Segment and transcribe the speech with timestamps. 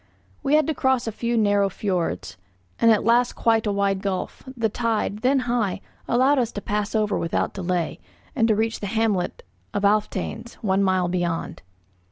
[0.41, 2.35] We had to cross a few narrow fiords,
[2.79, 6.95] and at last quite a wide gulf; the tide, then high, allowed us to pass
[6.95, 7.99] over without delay,
[8.35, 9.43] and to reach the hamlet
[9.75, 11.61] of Alftanes, one mile beyond.